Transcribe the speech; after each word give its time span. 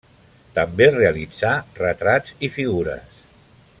També 0.53 0.87
realitzà 0.95 1.51
retrats 1.83 2.35
i 2.49 2.51
figures. 2.57 3.25